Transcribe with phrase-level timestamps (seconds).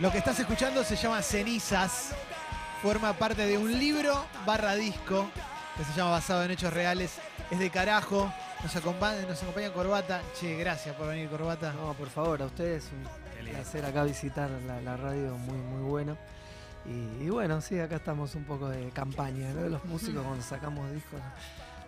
[0.00, 2.14] Lo que estás escuchando se llama Cenizas.
[2.82, 5.28] Forma parte de un libro barra disco
[5.76, 7.18] que se llama Basado en Hechos Reales.
[7.50, 8.32] Es de carajo.
[8.62, 10.22] Nos acompaña, nos acompaña Corbata.
[10.38, 11.74] Che, gracias por venir, Corbata.
[11.74, 16.16] No, por favor, a ustedes un placer acá visitar la, la radio, muy, muy bueno.
[16.86, 19.68] Y, y bueno, sí, acá estamos un poco de campaña, ¿no?
[19.68, 21.20] Los músicos cuando sacamos discos.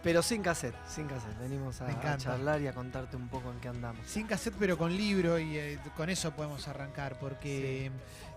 [0.02, 1.38] Pero sin cassette, sin cassette.
[1.38, 4.04] Venimos a, charlar y a contarte un poco en qué andamos.
[4.06, 7.92] Sin cassette, pero con libro, y eh, con eso podemos arrancar, porque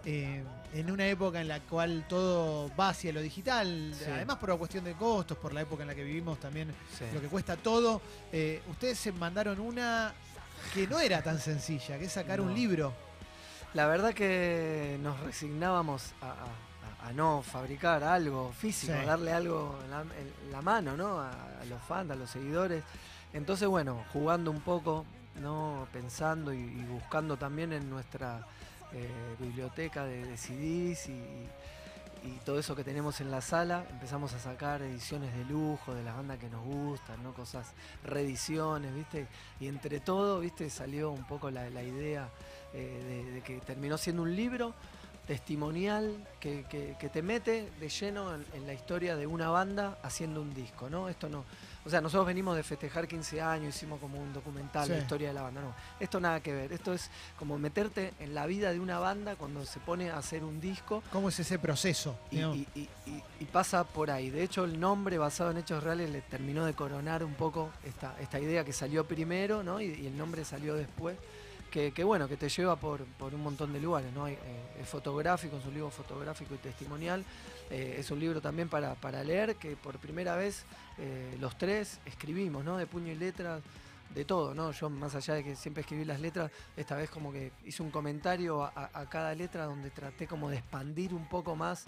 [0.05, 0.43] eh,
[0.75, 4.05] en una época en la cual todo va hacia lo digital, Sí.
[4.11, 7.05] además por la cuestión de costos, por la época en la que vivimos también, Sí.
[7.11, 7.99] lo que cuesta todo,
[8.31, 10.13] eh, ustedes se mandaron una
[10.73, 12.93] que no era tan sencilla, que es sacar un libro.
[13.73, 16.35] La verdad que nos resignábamos a, a-
[17.07, 19.05] a- no fabricar algo físico, Sí.
[19.05, 21.19] darle algo en la, en la mano, ¿no?
[21.19, 22.83] A, a los fans, a los seguidores.
[23.33, 25.05] Entonces, bueno, jugando un poco,
[25.41, 25.87] ¿no?
[25.91, 28.45] Pensando y, y buscando también en nuestra
[28.93, 29.09] eh,
[29.39, 31.47] biblioteca de, de CDs y,
[32.27, 36.03] y todo eso que tenemos en la sala, empezamos a sacar ediciones de lujo de
[36.03, 37.34] las bandas que nos gustan, ¿no?
[37.34, 39.27] Cosas, reediciones, ¿viste?
[39.59, 40.69] Y entre todo, ¿viste?
[40.69, 42.29] Salió un poco la, la idea
[42.73, 44.73] eh, de, de que terminó siendo un libro
[45.26, 49.98] testimonial que, que- que te mete de lleno en, en la historia de una banda
[50.04, 51.09] haciendo un disco, ¿no?
[51.09, 51.43] Esto no.
[51.85, 55.27] O sea, nosotros venimos de festejar 15 años, hicimos como un documental de la historia
[55.27, 55.62] de la banda.
[55.62, 56.73] No, esto nada que ver.
[56.73, 60.43] Esto es como meterte en la vida de una banda cuando se pone a hacer
[60.43, 62.18] un disco ¿Cómo es ese proceso?
[62.31, 64.31] y, y- y- y- y pasa por ahí.
[64.31, 68.16] De hecho, el nombre basado en hechos reales le terminó de coronar un poco esta,
[68.19, 69.79] esta idea que salió primero, ¿no?
[69.79, 71.18] Y el nombre salió después.
[71.75, 74.29] Que, bueno, que te lleva por, por un montón de lugares, ¿no?
[74.29, 74.38] Eh,
[74.81, 77.25] es fotográfico, es un libro fotográfico y testimonial.
[77.69, 80.63] Eh, es un libro también para, para leer, que por primera vez
[80.97, 82.78] eh, los tres escribimos, ¿no?
[82.78, 83.59] De puño y letra,
[84.13, 84.72] de todo, ¿no?
[84.72, 87.91] Yo más allá de que siempre escribí las letras, esta vez como que hice un
[87.91, 91.88] comentario a cada letra donde traté como de expandir un poco más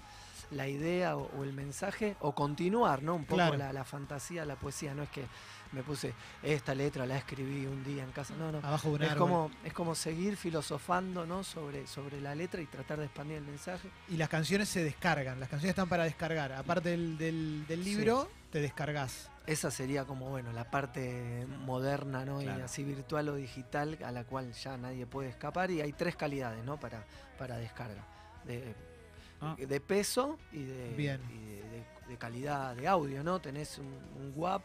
[0.51, 3.15] la idea o, o el mensaje o continuar, ¿no?
[3.15, 3.57] Un poco Claro.
[3.57, 5.25] la, la fantasía, la poesía, no es que
[5.73, 8.59] me puse esta letra la escribí un día en casa, no, no.
[8.59, 9.19] Abajo de un Es árbol.
[9.29, 11.43] como, es como seguir filosofando ¿no?
[11.43, 13.89] sobre, sobre la letra y tratar de expandir el mensaje.
[14.07, 16.53] Y las canciones se descargan, las canciones están para descargar.
[16.53, 19.29] Aparte del, del- del libro, te descargas.
[19.45, 22.39] Esa sería como bueno la parte moderna ¿no?
[22.39, 22.59] Claro.
[22.59, 26.15] y así virtual o digital a la cual ya nadie puede escapar y hay tres
[26.15, 26.79] calidades ¿no?
[26.79, 27.03] para,
[27.37, 28.03] para descarga.
[28.45, 28.73] De,
[29.41, 29.55] Ah.
[29.57, 31.21] de peso y, de, Bien.
[31.29, 33.39] y de, de- de calidad de audio, ¿no?
[33.39, 34.61] Tenés un, un WAP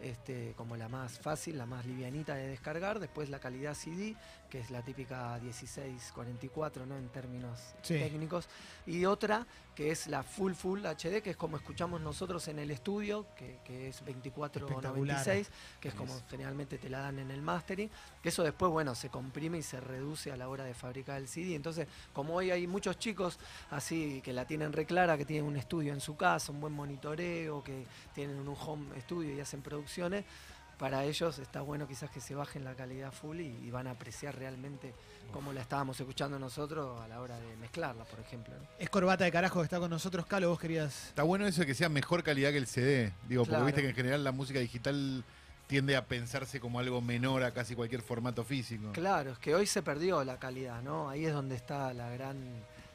[0.00, 4.16] este, como la más fácil, la más livianita de descargar, después la calidad CD,
[4.50, 6.96] que es la típica 1644, ¿no?
[6.96, 7.94] En términos Sí.
[7.94, 8.48] técnicos,
[8.86, 12.70] y otra que es la Full Full HD, que es como escuchamos nosotros en el
[12.70, 15.50] estudio, que, que es 2496,
[15.80, 17.90] que es como generalmente te la dan en el mastering,
[18.22, 21.28] que eso después, bueno, se comprime y se reduce a la hora de fabricar el
[21.28, 21.54] CD.
[21.54, 23.38] Entonces, como hoy hay muchos chicos
[23.70, 27.62] así que la tienen reclara, que tienen un estudio en su casa, un buen monitoreo,
[27.64, 30.24] que tienen un home studio y hacen producciones,
[30.80, 33.90] para ellos está bueno quizás que se bajen la calidad full y, y van a
[33.92, 34.94] apreciar realmente
[35.30, 38.54] como la estábamos escuchando nosotros a la hora de mezclarla, por ejemplo.
[38.54, 38.64] ¿no?
[38.78, 40.24] Es Corbata de carajo que está con nosotros.
[40.26, 41.08] Calo, vos querías.
[41.08, 43.12] Está bueno eso de que sea mejor calidad que el CD.
[43.28, 43.60] Digo, Claro.
[43.60, 45.22] porque viste que en general la música digital
[45.66, 48.90] tiende a pensarse como algo menor a casi cualquier formato físico.
[48.92, 51.08] Claro, es que hoy se perdió la calidad, ¿no?
[51.10, 52.38] Ahí es donde está la gran,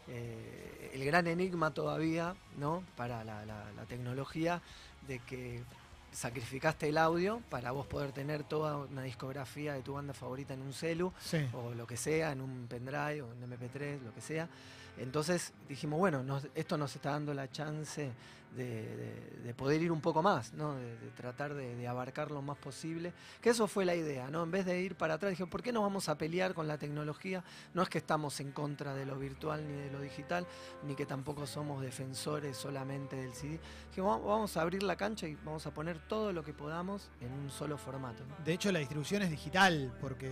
[0.09, 2.83] eh, el gran enigma todavía, ¿no?
[2.97, 4.61] Para la, la- la tecnología
[5.07, 5.61] de que
[6.15, 10.61] sacrificaste el audio para vos poder tener toda una discografía de tu banda favorita en
[10.61, 11.45] un celu Sí.
[11.53, 14.47] o lo que sea, en un pendrive o en MP3, lo que sea.
[14.97, 18.11] Entonces dijimos, bueno, nos- esto nos está dando la chance
[18.55, 20.73] de, de- de poder ir un poco más, ¿no?
[20.75, 23.13] de, tratar de, abarcar lo más posible.
[23.41, 24.43] Que eso fue la idea, ¿no?
[24.43, 26.77] En vez de ir para atrás, dije, ¿por qué no vamos a pelear con la
[26.79, 27.43] tecnología?
[27.73, 30.47] No es que estamos en contra de lo virtual ni de lo digital,
[30.83, 33.59] ni que tampoco somos defensores solamente del CD.
[33.89, 37.09] Dije, "Va- vamos a abrir la cancha y vamos a poner todo lo que podamos
[37.21, 38.23] en un solo formato.
[38.43, 40.31] De hecho, la distribución es digital, porque.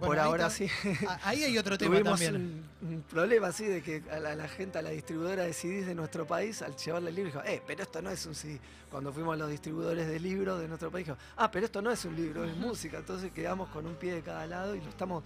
[0.00, 0.68] Bueno, Por ahora sí.
[1.08, 2.64] a- Ahí hay otro tema Tuvimos también.
[2.82, 5.86] un, un problema así de que a la, la gente, a la distribuidora de CDs
[5.86, 8.60] de nuestro país, al llevarle el libro, dijo, eh, pero esto no es un CD.
[8.90, 11.90] Cuando fuimos a los distribuidores de libros de nuestro país, dijo, ah, pero esto no
[11.90, 12.98] es un libro, es música.
[12.98, 15.24] Entonces quedamos con un pie de cada lado y lo estamos.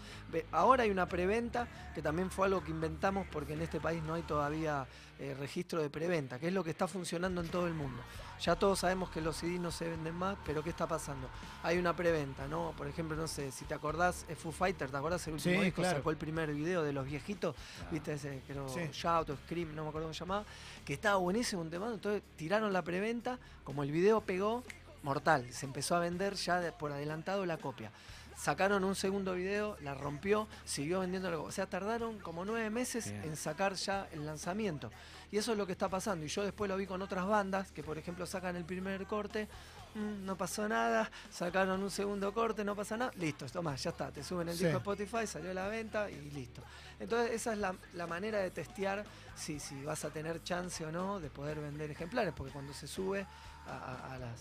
[0.53, 4.15] Ahora hay una preventa, que también fue algo que inventamos porque en este país no
[4.15, 4.87] hay todavía
[5.21, 8.01] eh, registro de preventa, que es lo que está funcionando en todo el mundo.
[8.41, 11.29] Ya todos sabemos que los CDs no se venden más, pero ¿qué está pasando?
[11.65, 12.73] Hay una preventa, ¿no?
[12.77, 15.65] Por ejemplo, no sé, si te acordás, eh, Foo Fighter, ¿te acordás el último Sí,
[15.65, 15.83] disco?
[15.83, 15.99] claro.
[15.99, 17.57] Sacó el primer video de los viejitos,
[17.91, 18.13] ¿viste?
[18.13, 18.81] Ese, creo, Sí.
[18.93, 20.45] Shout o Scream, no me acuerdo cómo se llamaba,
[20.85, 21.89] que estaba buenísimo un tema.
[21.93, 24.63] Entonces tiraron la preventa, como el video pegó,
[25.03, 25.53] mortal.
[25.53, 27.91] Se empezó a vender ya de- por adelantado la copia.
[28.39, 31.43] Sacaron un segundo video, la rompió, siguió vendiendo.
[31.43, 33.25] O sea, tardaron como nueve meses Bien.
[33.25, 34.91] en sacar ya el lanzamiento.
[35.33, 36.25] Y eso es lo que está pasando.
[36.25, 39.49] Y yo después lo vi con otras bandas que, por ejemplo, sacan el primer corte,
[39.95, 44.11] mm, no pasó nada, sacaron un segundo corte, no pasa nada, listo, toma, ya está,
[44.13, 44.65] te suben el Sí.
[44.65, 46.63] disco a Spotify, salió a la venta y listo.
[47.01, 49.05] Entonces esa es la, la manera de testear
[49.35, 52.87] si, si vas a tener chance o no de poder vender ejemplares, porque cuando se
[52.87, 53.27] sube
[53.67, 54.41] a, a- a las,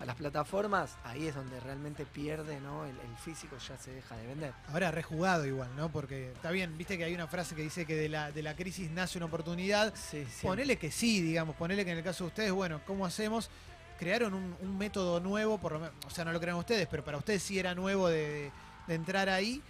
[0.00, 2.84] a las plataformas, ahí es donde realmente pierde, ¿no?
[2.84, 4.52] El, el físico ya se deja de vender.
[4.68, 5.90] Ahora rejugado igual, ¿no?
[5.90, 8.54] Porque está bien, viste que hay una frase que dice que de la, de la
[8.54, 9.92] crisis nace una oportunidad.
[9.94, 10.24] Sí.
[10.42, 13.50] Ponele que sí, digamos, ponele que en el caso de ustedes, bueno, ¿cómo hacemos?
[13.98, 17.04] Crearon un, un método nuevo, por lo menos, o sea, no lo crean ustedes, pero
[17.04, 18.52] para ustedes sí era nuevo de,
[18.86, 19.60] de entrar ahí.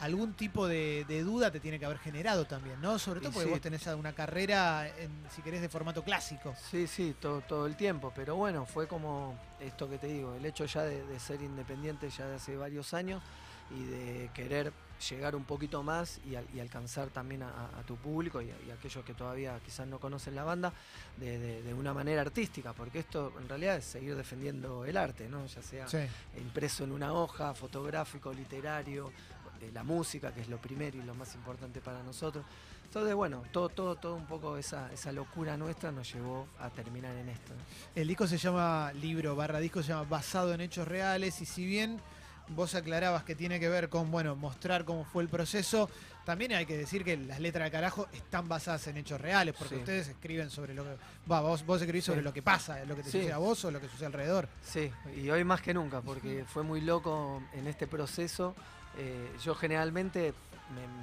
[0.00, 2.98] Algún tipo de, de duda te tiene que haber generado también, ¿no?
[2.98, 3.50] Sobre todo porque sí.
[3.50, 6.54] vos tenés una carrera, en, si querés, de formato clásico.
[6.70, 10.44] Sí, sí, todo, todo el tiempo, pero bueno, fue como esto que te digo, el
[10.46, 13.22] hecho ya de, de ser independiente ya de hace varios años
[13.70, 14.72] y de querer
[15.10, 18.54] llegar un poquito más y, al- y alcanzar también a, a tu público y a,
[18.66, 20.72] y a aquellos que todavía quizás no conocen la banda
[21.18, 25.28] de, de- de una manera artística, porque esto en realidad es seguir defendiendo el arte,
[25.28, 25.44] ¿no?
[25.46, 25.98] ya sea Sí.
[26.36, 29.12] impreso en una hoja, fotográfico, literario,
[29.60, 32.44] eh, la música, que es lo primero y lo más importante para nosotros.
[32.84, 37.14] Entonces, bueno, todo, todo, todo un poco esa, esa locura nuestra nos llevó a terminar
[37.16, 37.52] en esto.
[37.54, 37.60] ¿no?
[37.94, 41.66] El disco se llama, libro barra disco se llama Basado en Hechos Reales y si
[41.66, 42.00] bien
[42.48, 45.90] vos aclarabas que tiene que ver con, bueno, mostrar cómo fue el proceso,
[46.24, 49.74] también hay que decir que las letras de carajo están basadas en hechos reales, porque
[49.74, 49.80] Sí.
[49.80, 50.96] ustedes escriben sobre lo que...
[51.30, 52.24] Va, vos, vos escribís sobre Sí.
[52.24, 53.18] lo que pasa, lo que te Sí.
[53.18, 54.48] sucede a vos o lo que sucede alrededor.
[54.62, 58.54] Sí, y hoy más que nunca, porque fue muy loco en este proceso.
[58.96, 60.34] Eh, yo generalmente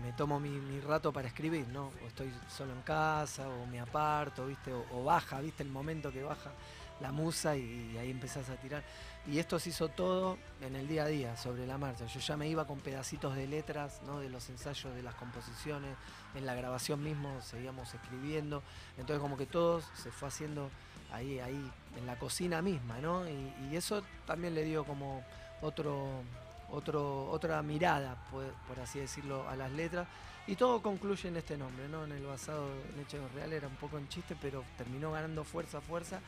[0.04, 1.92] me, tomo mi, rato para escribir, ¿no?
[2.04, 4.72] O estoy solo en casa, o me aparto, ¿viste?
[4.74, 5.64] O, baja, ¿viste?
[5.64, 6.52] El momento que baja
[7.02, 8.84] la musa y, ahí empezás a tirar.
[9.28, 12.06] Y esto se hizo todo en el día a día, sobre la marcha.
[12.06, 14.20] Yo ya me iba con pedacitos de letras, ¿no?
[14.20, 15.96] De los ensayos, de las composiciones.
[16.36, 18.62] En la grabación mismo seguíamos escribiendo.
[18.98, 20.70] Entonces como que todo se fue haciendo
[21.12, 23.24] ahí, ahí, en la cocina misma, ¿no?
[23.28, 25.24] Y eso también le dio como
[25.62, 26.24] otro,
[26.72, 30.08] otro, otra mirada, por, por así decirlo, a las letras.
[30.48, 32.04] Y todo concluye en este nombre, ¿no?
[32.04, 35.82] En el basado en hechos reales era un poco en chiste, pero terminó ganando fuerza,
[35.82, 36.20] fuerza,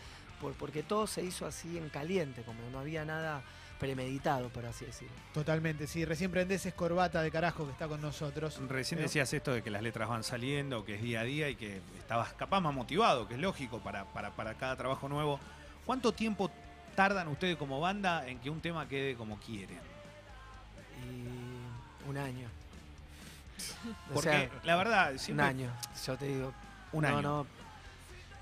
[0.42, 3.44] por, porque todo se hizo así en caliente, como no había nada
[3.80, 5.14] premeditado, por así decirlo.
[5.34, 6.04] Totalmente, sí.
[6.04, 8.60] Recién prendés es Corbata de carajo que está con nosotros.
[8.68, 9.04] Recién ¿no?
[9.04, 11.82] decías esto de que las letras van saliendo, que es día a día y que
[12.00, 15.40] estabas capaz más motivado, que es lógico para, para, para cada trabajo nuevo.
[15.86, 16.50] ¿Cuánto tiempo
[16.96, 19.80] tardan ustedes como banda en que un tema quede como quieren?
[21.06, 22.48] Y un año.
[24.10, 25.72] O Porque sea, la verdad, un siempre año,
[26.06, 26.54] yo te digo,
[26.92, 27.22] un no, año.
[27.22, 27.48] no.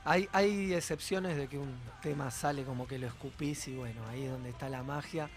[0.03, 4.23] Hay, hay excepciones de que un tema sale como que lo escupís y bueno, ahí
[4.25, 5.29] es donde está la magia,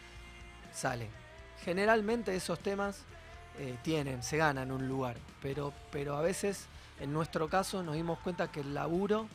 [0.74, 1.08] sale.
[1.64, 3.04] Generalmente esos temas
[3.58, 6.66] eh, tienen, se ganan un lugar, pero, pero a veces,
[7.00, 9.26] en nuestro caso, nos dimos cuenta que el laburo,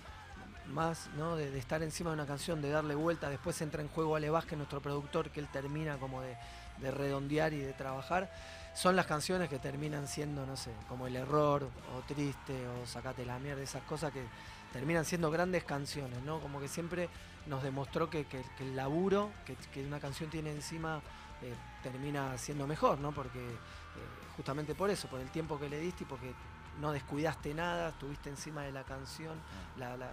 [0.72, 1.36] más ¿no?
[1.36, 4.30] de, de estar encima de una canción, de darle vuelta, después entra en juego Ale
[4.30, 6.38] Vázquez, nuestro productor, que él termina como de,
[6.78, 8.32] de redondear y de trabajar,
[8.76, 13.26] son las canciones que terminan siendo, no sé, como El Error, o Triste, o Sacate
[13.26, 14.24] la mierda, esas cosas que
[14.72, 16.40] terminan siendo grandes canciones, ¿no?
[16.40, 17.08] Como que siempre
[17.46, 21.02] nos demostró que, que- que el laburo que, que una canción tiene encima
[21.44, 21.54] eh,
[21.84, 23.12] termina siendo mejor, ¿no?
[23.12, 23.54] Porque eh,
[24.36, 26.34] justamente por eso, por el tiempo que le diste y porque
[26.80, 29.38] no descuidaste nada, estuviste encima de la canción,
[29.78, 30.10] la, la-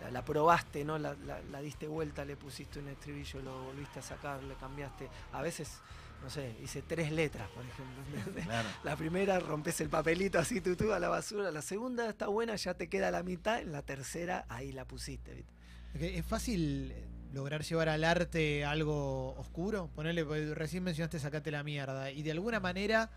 [0.00, 0.98] la- la probaste, ¿no?
[0.98, 5.08] La, la- la diste vuelta, le pusiste un estribillo, lo volviste a sacar, le cambiaste.
[5.32, 5.78] A veces,
[6.22, 8.42] no sé, hice tres letras, por ejemplo.
[8.84, 12.74] La primera rompes el papelito así tutú a la basura, la segunda está buena, ya
[12.74, 16.18] te queda la mitad, en la tercera ahí la pusiste, ¿viste?
[16.18, 16.94] Es fácil
[17.32, 19.88] lograr llevar al arte algo oscuro.
[19.94, 22.10] Ponerle, recién mencionaste sacate la mierda.
[22.12, 23.10] Y de alguna manera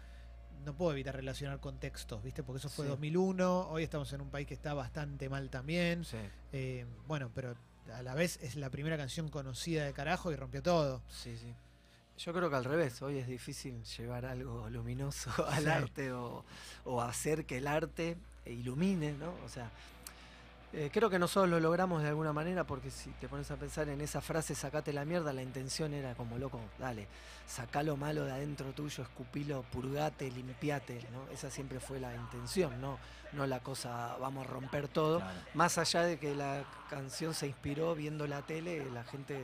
[0.63, 2.43] no puedo evitar relacionar contextos, ¿viste?
[2.43, 2.89] Porque eso fue Sí.
[2.89, 3.69] 2001.
[3.69, 6.03] Hoy estamos en un país que está bastante mal también.
[6.05, 6.17] Sí,
[6.51, 7.55] Eh, bueno, pero
[7.93, 11.01] a la vez es la primera canción conocida de carajo y rompió todo.
[11.09, 11.53] sí, sí.
[12.15, 15.69] Yo creo que al revés, hoy es difícil llevar algo luminoso al Sí.
[15.69, 16.45] arte o,
[16.85, 19.33] o hacer que el arte ilumine, ¿no?
[19.43, 19.71] O sea,
[20.75, 23.87] eh, creo que nosotros lo logramos de alguna manera porque si te pones a pensar
[23.89, 27.07] en esa frase, sacate la mierda, la intención era como loco, dale,
[27.45, 31.31] sacá lo malo de adentro tuyo, escupilo, purgate, limpiate, ¿no?
[31.31, 32.97] Esa siempre fue la intención, ¿no?
[33.33, 35.19] No la cosa, vamos a romper todo.
[35.19, 35.39] Claro.
[35.53, 39.43] Más allá de que la canción se inspiró viendo la tele, la gente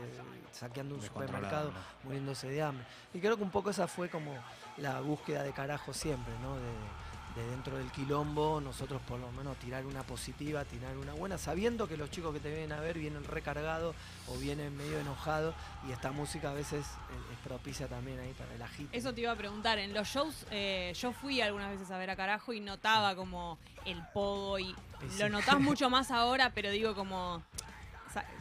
[0.51, 1.79] saqueando un supermercado, ¿no?
[2.05, 2.85] muriéndose de hambre.
[3.13, 4.33] Y creo que un poco esa fue como
[4.77, 6.55] la búsqueda de carajo siempre, ¿no?
[6.55, 11.37] De, de dentro del quilombo, nosotros por lo menos tirar una positiva, tirar una buena,
[11.37, 13.95] sabiendo que los chicos que te vienen a ver vienen recargados
[14.27, 15.55] o vienen medio enojados
[15.87, 18.97] y esta música a veces es, es propicia también ahí para el agite.
[18.97, 22.09] Eso te iba a preguntar, en los shows eh, yo fui algunas veces a ver
[22.09, 24.75] a carajo y notaba como el pogo y
[25.09, 25.19] sí.
[25.19, 27.43] lo notás mucho más ahora, pero digo como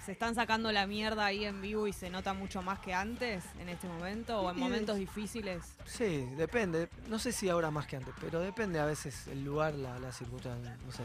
[0.05, 3.45] se están sacando la mierda ahí en vivo y se nota mucho más que antes
[3.61, 5.63] en este momento o en Y- momentos difíciles.
[5.87, 6.89] Sí, depende.
[7.09, 10.13] No sé si ahora más que antes, pero depende a veces el lugar, la, la
[10.13, 10.77] circunstancia.
[10.87, 11.03] No sé,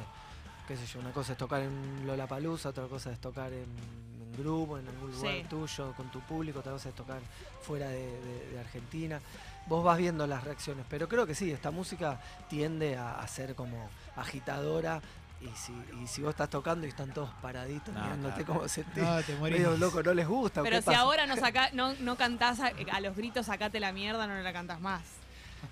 [0.67, 1.00] qué sé yo.
[1.00, 5.12] Una cosa es tocar en Lollapalooza, otra cosa es tocar en, en grupo, en algún
[5.12, 5.43] lugar Sí.
[5.50, 7.20] tuyo, con tu público, otra cosa es tocar
[7.62, 9.20] fuera de, de- de Argentina.
[9.67, 13.55] Vos vas viendo las reacciones, pero creo que sí, esta música tiende a, a ser
[13.55, 15.01] como agitadora.
[15.43, 18.53] Y si, y si vos estás tocando y están todos paraditos No, mirándote claro.
[18.62, 19.57] como sentís, No, te morís.
[19.59, 20.62] medio loco, no les gusta.
[20.62, 21.00] ¿o Pero qué si pasa?
[21.00, 24.53] ahora no, saca, no, no cantás a, a los gritos, sacate la mierda, no la
[24.53, 25.01] cantás más.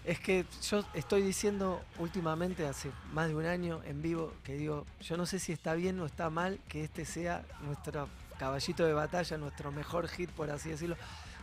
[0.05, 4.85] Es que yo estoy diciendo últimamente, hace más de un año en vivo, que digo,
[5.01, 8.07] yo no sé si está bien o está mal que este sea nuestro
[8.39, 10.95] caballito de batalla, nuestro mejor hit, por así decirlo.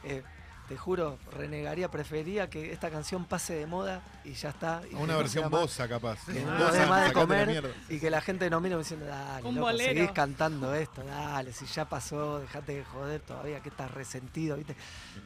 [0.04, 0.23] Eh,
[0.68, 4.82] te juro, renegaría, preferiría que esta canción pase de moda y ya está.
[4.90, 6.18] y Una no versión más- bosa, capaz.
[6.26, 6.50] que no
[6.88, 10.75] más de comer y que la gente nos mire diciendo, dale, Un loco, seguís cantando
[10.75, 14.76] esto, dale, si ya pasó, dejate de joder todavía, que estás resentido, ¿viste?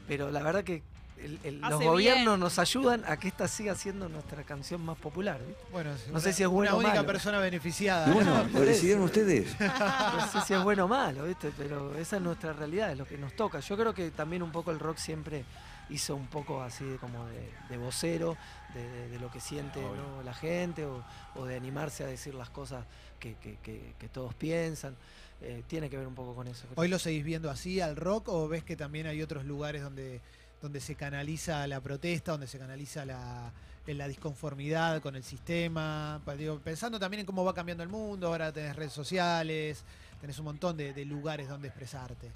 [0.07, 0.83] Pero la verdad que
[1.25, 2.41] el- el- los gobiernos bien.
[2.41, 5.41] nos ayudan a que esta siga siendo nuestra canción más popular.
[5.71, 7.07] Bueno, No sé si es bueno o única malo.
[7.07, 8.07] persona beneficiada.
[8.07, 8.15] Y ¿no?
[8.15, 9.55] bueno, lo decidieron ustedes.
[9.61, 11.53] No sé si es bueno o malo, ¿viste?
[11.57, 13.61] Pero esa es nuestra realidad, es lo que nos toca.
[13.61, 15.45] Yo creo que también un poco el rock siempre
[15.91, 18.37] hizo un poco así de como de, de vocero,
[18.75, 19.81] de, de- de lo que siente.
[19.81, 20.23] ¿no?
[20.23, 22.85] la gente, o, o de animarse a decir las cosas
[23.19, 24.97] que, que- que- que todos piensan.
[25.45, 26.63] Eh, tiene que ver un poco con eso.
[26.69, 26.75] creo.
[26.77, 30.21] ¿Hoy lo seguís viendo así al rock o ves que también hay otros lugares donde,
[30.63, 33.53] donde se canaliza la protesta, donde se canaliza la,
[33.87, 36.23] en la disconformidad con el sistema?
[36.65, 39.85] Pensando también en cómo va cambiando el mundo, ahora tenés redes sociales,
[40.21, 42.31] tenés un montón de, de lugares donde expresarte.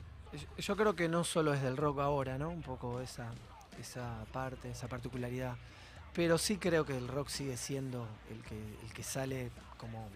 [0.58, 2.50] Yo creo que no solo es del rock ahora, ¿no?
[2.50, 3.30] Un poco esa,
[3.80, 5.56] esa parte, esa particularidad.
[6.12, 10.08] Pero sí creo que el rock sigue siendo el que, el que sale como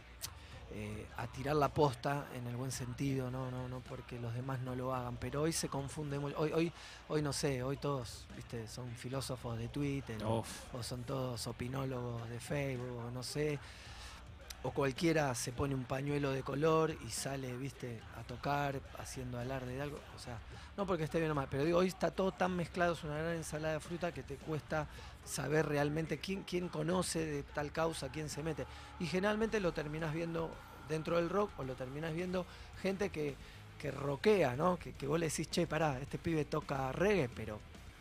[0.73, 3.51] eh, a tirar la posta en el buen sentido, ¿no?
[3.51, 5.17] No, no porque los demás no lo hagan.
[5.17, 6.39] Pero hoy se confunde mucho.
[6.39, 6.73] Hoy, hoy,
[7.09, 10.75] hoy no sé, hoy todos, viste, son filósofos de Twitter o, Uf.
[10.75, 13.59] o son todos opinólogos de Facebook, no sé.
[14.63, 19.75] O cualquiera se pone un pañuelo de color y sale, viste, a tocar, haciendo alarde
[19.75, 19.99] de algo.
[20.15, 20.39] O sea,
[20.77, 23.17] no porque esté bien o mal, pero digo, hoy está todo tan mezclado, es una
[23.17, 24.87] gran ensalada de fruta que te cuesta
[25.25, 28.67] saber realmente quién, quién conoce de tal causa, quién se mete.
[28.99, 30.51] Y generalmente lo terminas viendo
[30.89, 32.45] dentro del rock o lo terminas viendo
[32.83, 33.37] gente que,
[33.79, 34.79] que rockea, ¿no?
[34.79, 37.61] Que, que vos le decís, che, pará, este pibe toca reggae, pero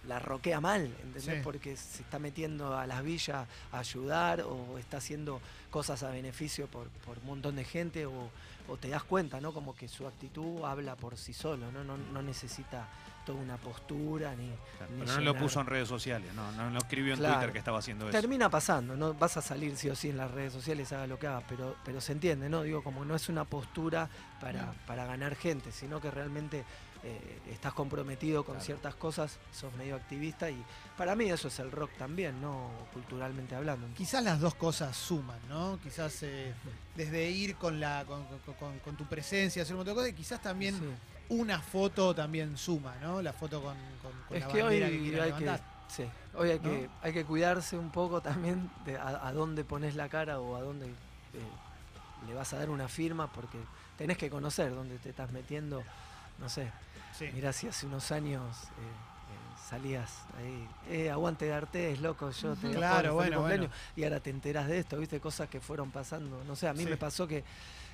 [0.09, 1.23] la roquea mal, ¿entendés?
[1.23, 1.31] Sí.
[1.43, 5.39] Porque se está metiendo a las villas a ayudar o está haciendo
[5.69, 8.29] cosas a beneficio por, por un montón de gente o,
[8.67, 9.53] o te das cuenta, ¿no?
[9.53, 11.83] Como que su actitud habla por sí solo, ¿no?
[11.83, 12.87] No, no necesita
[13.25, 14.47] toda una postura ni...
[14.77, 17.35] Claro, ni Pero no lo puso en redes sociales, no, no lo escribió en Claro.
[17.35, 18.19] Twitter que estaba haciendo eso.
[18.19, 21.19] Termina pasando, no vas a salir sí o sí en las redes sociales, haga lo
[21.19, 22.63] que haga, pero, pero se entiende, ¿no?
[22.63, 24.09] Digo, como no es una postura
[24.41, 26.63] para, para ganar gente, sino que realmente
[27.03, 28.65] eh, estás comprometido con Claro.
[28.65, 30.61] ciertas cosas, sos medio activista y
[30.97, 32.69] para mí eso es el rock también, ¿no?
[32.93, 33.87] Culturalmente hablando.
[33.95, 35.79] Quizás las dos cosas suman, ¿no?
[35.81, 36.53] Quizás eh,
[36.95, 38.25] desde ir con, la, con,
[38.59, 40.85] con- con- tu presencia, hacer un montón de cosas, y quizás también Sí.
[41.29, 43.21] una foto también suma, ¿no?
[43.21, 43.77] La foto con,
[44.29, 46.03] Es la que hoy bandera que, quieras hay que, sí,
[46.35, 46.63] hoy hay, ¿No?
[46.63, 50.55] que, hay que cuidarse un poco también de a, a dónde pones la cara o
[50.57, 50.91] a dónde eh,
[52.27, 53.57] le vas a dar una firma, porque
[53.97, 55.81] tenés que conocer dónde te estás metiendo,
[56.39, 56.71] no sé.
[57.17, 57.29] Sí.
[57.33, 62.55] Mirá si hace unos años eh, eh, salías ahí, eh, aguante de Artés, loco, yo
[62.55, 63.83] te Claro, bueno, cumpleaños", bueno.
[63.95, 66.43] y ahora te enterás de esto, viste, cosas que fueron pasando.
[66.45, 66.89] No sé, a mí Sí.
[66.89, 67.43] me pasó que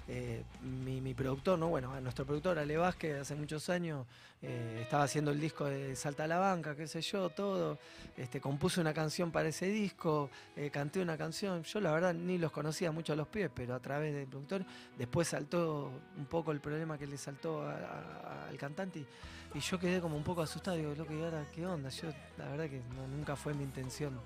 [0.08, 4.06] eh, mi, productor, no, bueno, nuestro productor Ale Vázquez hace muchos años
[4.42, 7.80] eh, estaba haciendo el disco de Salta a la Banca, qué sé yo, todo.
[8.16, 11.64] Este, compuse una canción para ese disco, eh, canté una canción.
[11.64, 14.64] Yo la verdad ni los conocía mucho a los pies, pero a través del productor.
[14.96, 20.18] Después saltó un poco el problema que le saltó al cantante y, yo quedé como
[20.18, 20.78] un poco asustado.
[20.78, 21.90] Digo, loco, ¿y ahora qué onda?
[21.90, 24.20] Yo la verdad que nunca fue mi intención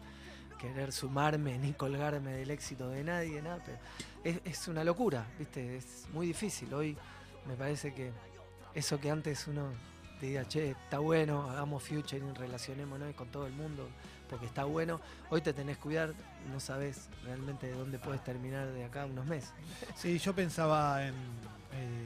[0.60, 3.78] querer sumarme ni colgarme del éxito de nadie, nada, pero
[4.44, 5.78] es, una locura, ¿viste?
[5.78, 6.72] Es muy difícil.
[6.74, 6.96] Hoy
[7.48, 8.12] me parece que
[8.76, 9.72] eso que antes uno
[10.20, 13.88] te diga, che, está bueno, hagamos futuring, relacionémonos con todo el mundo,
[14.30, 15.00] porque está bueno,
[15.30, 16.14] hoy te tenés que cuidar,
[16.52, 19.54] no sabes realmente de dónde puedes terminar de acá unos meses.
[19.96, 21.14] Sí, yo pensaba en.
[21.74, 22.06] eh,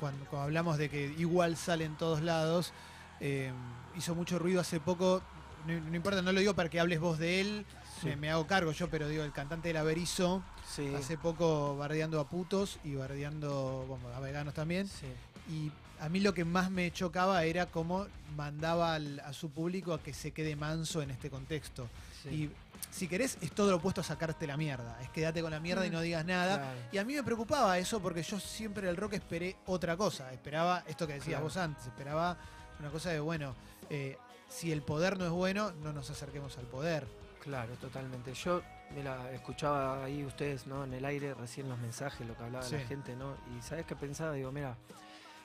[0.00, 2.72] cuando, cuando hablamos de que igual sale en todos lados,
[3.20, 3.52] eh,
[3.96, 5.22] hizo mucho ruido hace poco.
[5.66, 7.66] No, no importa, no lo digo para que hables vos de él,
[8.02, 10.94] me, me hago cargo yo, pero digo, el cantante del Averizo, Sí.
[10.94, 14.86] hace poco bardeando a putos y bardeando bueno, a veganos también.
[14.88, 15.06] sí.
[15.50, 19.92] Y a mí lo que más me chocaba era cómo mandaba al- a su público
[19.92, 21.88] a que se quede manso en este contexto.
[22.30, 22.48] Y
[22.90, 24.96] si querés, es todo lo opuesto a sacarte la mierda.
[25.02, 26.56] Es quedate con la mierda y no digas nada.
[26.58, 26.78] Claro.
[26.92, 30.32] Y a mí me preocupaba eso porque yo siempre del rock esperé otra cosa.
[30.32, 31.44] Esperaba esto que decías Claro.
[31.44, 31.86] vos antes.
[31.86, 32.38] Esperaba
[32.78, 33.54] una cosa de, bueno,
[33.90, 34.16] eh,
[34.50, 37.06] si el poder no es bueno, no nos acerquemos al poder.
[37.40, 38.34] Claro, totalmente.
[38.34, 38.60] Yo,
[38.94, 40.84] mira, escuchaba ahí ustedes, ¿no?
[40.84, 43.34] En el aire recién los mensajes, lo que hablaba la gente, ¿no?
[43.56, 44.32] Y ¿sabes qué pensaba?
[44.34, 44.76] Digo, mira,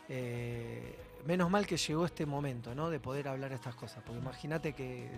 [0.10, 2.90] eh, menos mal que llegó este momento, ¿no?
[2.90, 4.04] De poder hablar estas cosas.
[4.06, 5.10] Porque imagínate que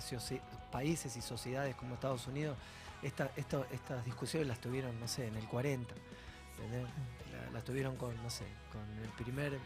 [0.72, 2.58] países y sociedades como Estados Unidos,
[3.02, 5.94] esta- estas discusiones las tuvieron, no sé, en el 40.
[6.58, 6.88] ¿entendés?
[7.32, 9.60] La- las tuvieron con, no sé, con el primer,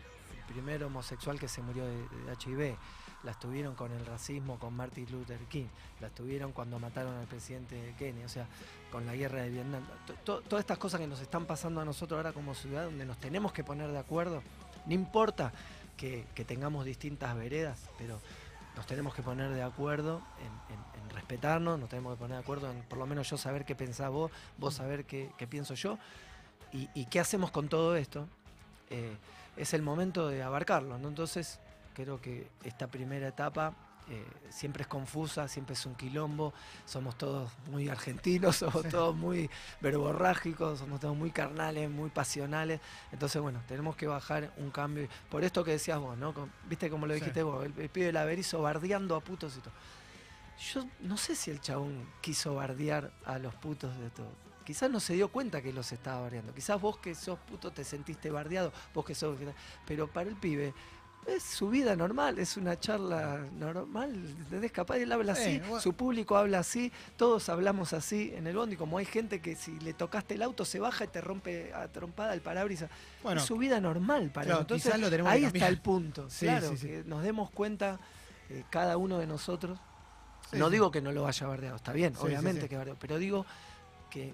[0.51, 2.05] primer homosexual que se murió de,
[2.45, 2.75] HIV.
[3.23, 5.67] Las tuvieron con el racismo, con Martin Luther King.
[5.99, 8.23] Las tuvieron cuando mataron al presidente Kennedy.
[8.25, 8.47] O sea,
[8.91, 9.83] con la guerra de Vietnam.
[10.07, 13.05] To- to- todas estas cosas que nos están pasando a nosotros ahora como ciudad, donde
[13.05, 14.41] nos tenemos que poner de acuerdo.
[14.87, 15.51] No importa
[15.97, 18.19] que, tengamos distintas veredas, pero
[18.75, 22.81] nos tenemos que poner de acuerdo en, respetarnos, nos tenemos que poner de acuerdo en
[22.83, 25.99] por lo menos yo saber qué pensás vos, vos saber qué, pienso yo.
[26.73, 28.27] Y, y qué hacemos con todo esto.
[28.89, 29.15] Eh,
[29.57, 31.07] es el momento de abarcarlo, ¿no?
[31.07, 31.59] Entonces,
[31.93, 33.73] creo que esta primera etapa
[34.09, 36.53] eh, siempre es confusa, siempre es un quilombo,
[36.85, 42.79] somos todos muy argentinos, somos todos muy verborrágicos, somos todos muy carnales, muy pasionales.
[43.11, 45.07] Entonces, bueno, tenemos que bajar un cambio.
[45.29, 46.33] Por esto que decías vos, ¿no?
[46.67, 47.19] Viste como lo Sí.
[47.19, 49.73] dijiste vos, el, el pibe del averizo bardeando a putos y todo.
[50.73, 54.31] Yo no sé si el chabón quiso bardear a los putos de todo.
[54.65, 56.53] Quizás no se dio cuenta que los estaba bardeando.
[56.53, 59.37] Quizás vos que sos puto te sentiste bardeado, vos que sos...
[59.85, 60.73] Pero para el pibe
[61.27, 64.13] es su vida normal, es una charla normal.
[64.15, 64.71] ¿Entendés?
[64.71, 65.79] Capaz él habla así, Eh, bueno.
[65.79, 68.75] su público habla así, todos hablamos así en el bondi.
[68.75, 71.87] Como hay gente que si le tocaste el auto se baja y te rompe a
[71.87, 72.89] trompada el parabrisas.
[73.23, 74.63] Bueno, es su vida normal para claro, él.
[74.63, 76.27] Entonces, lo tenemos ahí está el punto.
[76.29, 76.87] Sí, claro, sí, sí.
[76.87, 77.99] que nos demos cuenta
[78.49, 79.79] eh, cada uno de nosotros.
[80.53, 83.45] No digo que no lo haya bardeado, está bien, obviamente que bardeó, pero digo
[84.09, 84.33] que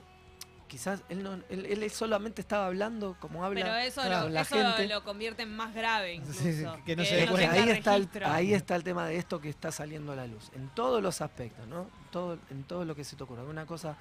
[0.67, 3.61] quizás él, no, él, él solamente estaba hablando como habla.
[3.63, 4.87] Pero eso, claro, lo, la eso gente.
[4.87, 6.39] lo convierte en más grave incluso.
[6.41, 7.51] Sí, sí, que no se dé Es que cuenta.
[7.53, 8.27] tenga ahí, está el, registro.
[8.27, 11.21] ahí está el tema de esto que está saliendo a la luz, en todos los
[11.21, 11.89] aspectos, ¿no?
[12.11, 13.95] Todo, en todo lo que se te ocurra, de una cosa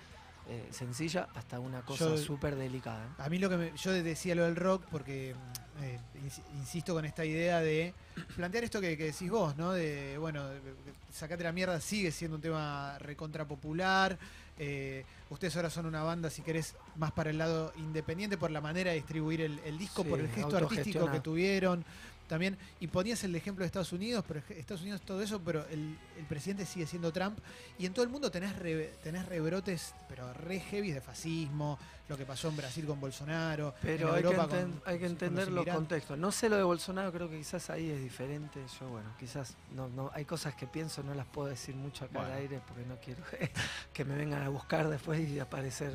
[0.49, 3.05] eh, sencilla hasta una cosa súper delicada.
[3.05, 3.09] ¿eh?
[3.23, 5.35] A mí lo que me- yo decía lo del rock porque
[5.83, 7.93] eh, ins- insisto con esta idea de
[8.37, 9.73] plantear esto que, que decís vos, ¿no?
[9.73, 10.73] De, bueno, de- de-
[11.13, 14.17] sacate la mierda sigue siendo un tema recontra popular.
[14.59, 18.61] eh, ustedes ahora son una banda, si querés, más para el lado independiente por la
[18.61, 21.85] manera de distribuir el, el disco, Sí, por el gesto artístico que tuvieron.
[22.29, 25.97] También, y ponías el ejemplo de Estados Unidos, pero Estados Unidos todo eso, pero el,
[26.19, 27.39] el presidente sigue siendo Trump.
[27.79, 32.17] Y en todo el mundo tenés, re- tenés rebrotes, pero re heavy de fascismo, lo
[32.17, 33.77] que pasó en Brasil con Bolsonaro.
[33.81, 36.19] Pero en hay que, Europa con- hay que con los entender los contextos.
[36.19, 38.59] No sé lo de Bolsonaro, creo que quizás ahí es diferente.
[38.81, 42.19] Yo, bueno, quizás no, no, hay cosas que pienso, no las puedo decir mucho acá
[42.19, 42.33] Bueno.
[42.35, 43.23] al aire porque no quiero
[43.93, 45.93] que me vengan a buscar después y aparecer.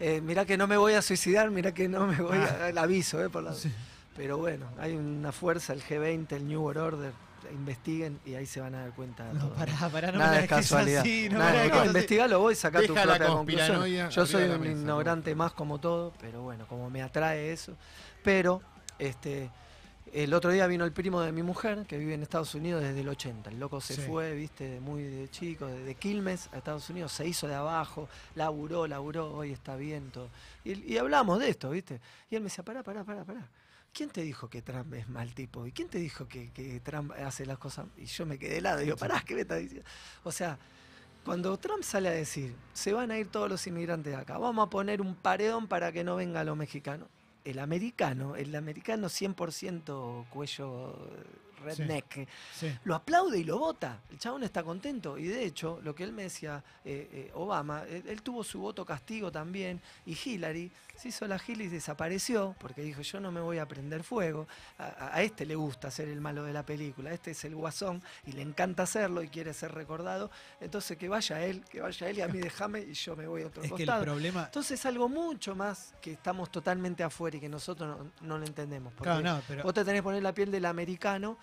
[0.00, 2.68] Eh, mirá que no me voy a suicidar, mirá que no me voy a.
[2.68, 3.54] El aviso, eh, por la- Ah.
[3.54, 3.72] Sí.
[4.16, 7.12] Pero bueno, hay una fuerza, el G20, el New World Order,
[7.52, 9.54] investiguen y ahí se van a dar cuenta de No, todo.
[9.54, 11.00] pará, pará, no Nada es casualidad.
[11.02, 14.10] así, no Nada, no, investigalo vos y sacá tu Deja propia conclusión.
[14.10, 17.74] Yo soy un ignorante más como todo, pero bueno, como me atrae eso.
[18.22, 18.62] Pero
[18.98, 19.50] este
[20.12, 23.00] el otro día vino el primo de mi mujer, que vive en Estados Unidos desde
[23.00, 23.50] el 80.
[23.50, 24.02] El loco se Sí.
[24.02, 28.08] fue, viste, muy de chico, de, de Quilmes a Estados Unidos, se hizo de abajo,
[28.34, 30.28] laburó, laburó, hoy está bien todo.
[30.64, 32.00] Y, y hablamos de esto, viste.
[32.30, 33.48] Y él me decía, pará, pará, pará, pará.
[33.92, 35.66] ¿Quién te dijo que Trump es mal tipo?
[35.66, 37.86] ¿Y quién te dijo que, que Trump hace las cosas?
[37.96, 39.88] Y yo me quedé helado, digo, pará, ¿qué me estás diciendo?
[40.24, 40.58] O sea,
[41.24, 44.66] cuando Trump sale a decir, se van a ir todos los inmigrantes de acá, vamos
[44.66, 47.08] a poner un paredón para que no venga los mexicanos.
[47.44, 52.72] El americano, el americano 100% cuello eh, redneck, Sí.
[52.84, 54.00] lo aplaude y lo vota.
[54.10, 55.18] El chabón está contento.
[55.18, 58.60] Y de hecho, lo que él me decía, eh, eh, Obama, él, él tuvo su
[58.60, 59.80] voto castigo también.
[60.06, 63.66] Y Hillary se hizo la Hillary y desapareció porque dijo: Yo no me voy a
[63.66, 64.46] prender fuego.
[64.78, 67.12] A, este le gusta ser el malo de la película.
[67.12, 70.30] Este es el guasón y le encanta hacerlo y quiere ser recordado.
[70.60, 73.42] Entonces que vaya él, que vaya él y a mí déjame y yo me voy
[73.42, 74.04] a otro Es que el costado.
[74.04, 74.44] problema.
[74.44, 78.44] Entonces es algo mucho más que estamos totalmente afuera y que nosotros no, no lo
[78.46, 78.92] entendemos.
[78.92, 79.62] Porque Claro, no, pero.
[79.62, 81.38] Vos te tenés que poner la piel del americano,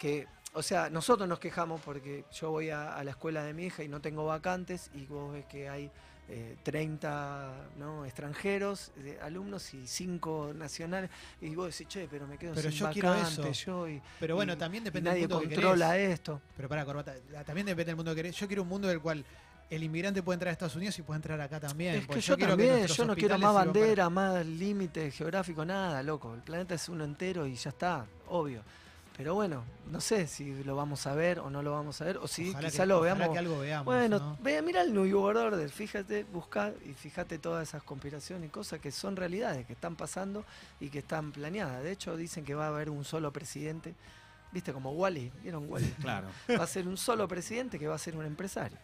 [0.00, 3.66] que, o sea, nosotros nos quejamos porque yo voy a, a la escuela de mi
[3.66, 5.90] hija y no tengo vacantes y vos ves que hay
[6.32, 8.06] eh, 30 ¿no?
[8.06, 11.10] extranjeros, alumnos y 5 nacionales,
[11.42, 13.50] y vos decís, che, pero me quedo Pero sin yo quiero eso.
[13.52, 16.10] yo y, Pero bueno, y- también depende del mundo que controla querés.
[16.14, 16.40] esto.
[16.56, 18.36] Pero para, corbata, también depende del mundo que querés.
[18.36, 19.22] Yo quiero un mundo del cual
[19.68, 21.96] el inmigrante puede entrar a Estados Unidos y puede entrar acá también.
[21.96, 25.64] Es que yo, quiero también, nuestros yo no quiero más para- bandera, más límite geográfico,
[25.66, 26.32] nada, loco.
[26.34, 28.62] El planeta es uno entero y ya está, obvio.
[29.20, 32.16] Pero bueno, no sé si lo vamos a ver o no lo vamos a ver,
[32.16, 33.28] o si Ojalá quizá que- lo veamos.
[33.28, 33.84] que algo veamos.
[33.84, 34.38] Bueno, ¿no?
[34.40, 38.90] ve, mira el New Order, fíjate, busca y fíjate todas esas conspiraciones y cosas que
[38.90, 40.46] son realidades, que están pasando
[40.80, 41.82] y que están planeadas.
[41.82, 43.94] De hecho, dicen que va a haber un solo presidente,
[44.52, 45.90] viste, como Wally, ¿vieron Wally?
[46.00, 46.28] Claro.
[46.58, 48.78] Va a ser un solo presidente que va a ser un empresario.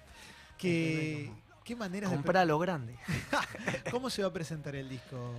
[0.59, 1.33] Que,
[1.65, 2.95] ¿Qué maneras de Comprar a lo grande.
[3.91, 5.33] ¿Cómo se va a presentar el disco?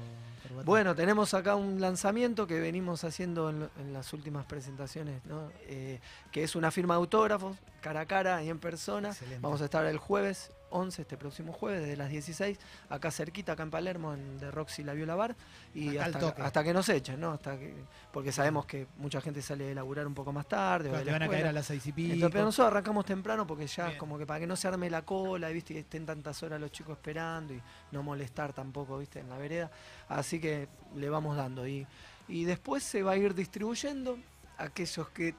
[0.48, 0.66] Corbata?
[0.66, 5.52] Bueno, tenemos acá un lanzamiento que venimos haciendo en, en las últimas presentaciones, ¿no?
[5.68, 6.00] Eh,
[6.32, 9.10] que es una firma de autógrafos, cara a cara y en persona.
[9.10, 9.40] Excelente.
[9.42, 13.64] Vamos a estar el jueves 11, este próximo jueves, desde las 16, acá cerquita, acá
[13.64, 15.36] en Palermo, en The Roxy La Viola Bar.
[15.74, 17.32] Y hasta, hasta que nos echen, ¿no?
[17.32, 17.74] Hasta que,
[18.12, 20.90] porque sabemos que mucha gente sale de laburar un poco más tarde.
[20.90, 22.14] o Claro, de la van a caer a las seis y pico.
[22.14, 23.98] Entonces, pero nosotros arrancamos temprano porque ya Bien.
[23.98, 25.74] como que para que no se arme la cola, ¿viste?
[25.74, 29.20] que estén tantas horas los chicos esperando y no molestar tampoco, ¿viste?
[29.20, 29.72] En la vereda.
[30.10, 31.68] Así que le vamos dando.
[31.68, 31.86] Y,
[32.28, 34.18] y después se va a ir distribuyendo
[34.58, 35.36] a aquellos que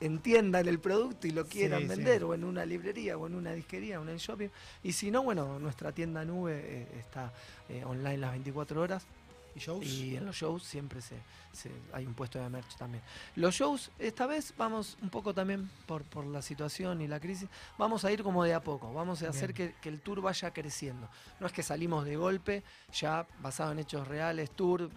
[0.00, 1.94] entiendan el producto y lo quieran Sí, sí.
[1.96, 4.48] vender, o en una librería, o en una disquería, o en el shopping.
[4.82, 7.32] Y si no, bueno, nuestra tienda nube eh, está
[7.68, 9.04] eh, online las 24 horas.
[9.54, 9.84] ¿Y shows?
[9.84, 11.16] Y en los shows siempre se,
[11.52, 13.02] se- hay un puesto de merch también.
[13.34, 17.48] Los shows, esta vez vamos un poco también por, por la situación y la crisis,
[17.76, 20.52] vamos a ir como de a poco, vamos a hacer que, que el tour vaya
[20.52, 21.08] creciendo.
[21.40, 22.62] No es que salimos de golpe,
[22.94, 24.88] ya basado en hechos reales, tour,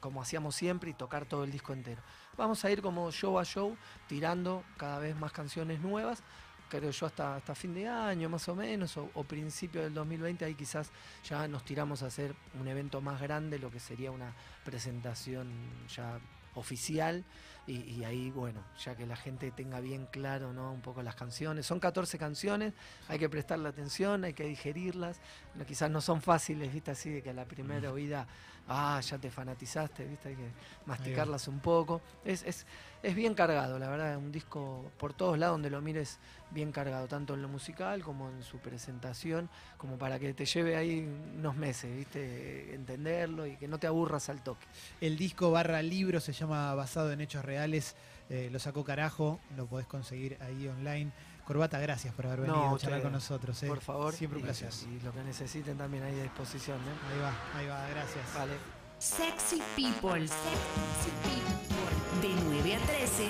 [0.00, 2.02] como hacíamos siempre, y tocar todo el disco entero.
[2.36, 3.76] Vamos a ir como show a show,
[4.08, 6.22] tirando cada vez más canciones nuevas.
[6.68, 10.44] Creo yo hasta, hasta fin de año más o menos, o, o principio del 2020,
[10.44, 10.90] ahí quizás
[11.24, 14.34] ya nos tiramos a hacer un evento más grande, lo que sería una
[14.64, 15.50] presentación
[15.88, 16.20] ya
[16.54, 17.24] oficial
[17.68, 21.14] y, y ahí bueno ya que la gente tenga bien claro no un poco las
[21.14, 21.66] canciones.
[21.66, 22.72] Son 14 canciones
[23.08, 25.20] hay que prestarle atención hay que digerirlas.
[25.54, 28.26] No, quizás no son fáciles viste así de que a la primera oída
[28.66, 30.50] ah ya te fanatizaste viste hay que
[30.86, 32.00] masticarlas un poco.
[32.24, 32.66] Es, es,
[33.02, 36.18] es bien cargado la verdad un disco por todos lados donde lo mires
[36.50, 40.76] bien cargado tanto en lo musical como en su presentación como para que te lleve
[40.76, 41.00] ahí
[41.36, 44.66] unos meses viste entenderlo y que no te aburras al toque
[45.00, 47.94] El disco barra libro se llama Basado en Hechos Reales.
[48.30, 51.10] eh, lo sacó carajo, lo podés conseguir ahí online.
[51.46, 53.62] Corbata, gracias por haber No, venido a charlar con nosotros.
[53.62, 53.68] eh.
[53.68, 54.70] por favor Siempre un y- placer.
[54.90, 57.14] y, lo que necesiten también ahí a disposición ¿eh?
[57.14, 58.34] Ahí va, ahí va, gracias.
[58.34, 58.52] vale
[58.98, 60.26] Sexy People.
[60.26, 62.20] Sexy People.
[62.20, 63.28] De 9 a 13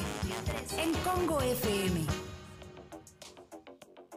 [0.78, 2.27] en Congo FM.